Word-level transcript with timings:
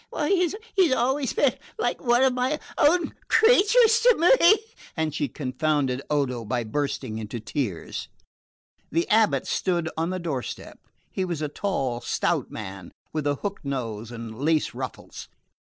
He's 0.73 0.93
always 0.95 1.31
been 1.33 1.59
like 1.77 2.01
one 2.01 2.23
of 2.23 2.33
my 2.33 2.59
own 2.75 3.13
creatures 3.27 3.99
to 3.99 4.15
me" 4.17 4.57
and 4.97 5.13
she 5.13 5.27
confounded 5.27 6.01
Odo 6.09 6.43
by 6.43 6.63
bursting 6.63 7.19
into 7.19 7.39
tears. 7.39 8.07
The 8.91 9.05
abate 9.11 9.45
stood 9.45 9.91
on 9.95 10.09
the 10.09 10.17
doorstep. 10.17 10.79
He 11.11 11.23
was 11.23 11.43
a 11.43 11.49
tall 11.49 12.01
stout 12.01 12.49
man 12.49 12.91
with 13.13 13.27
a 13.27 13.35
hooked 13.35 13.63
nose 13.63 14.11
and 14.11 14.39
lace 14.41 14.73
ruffles. 14.73 15.27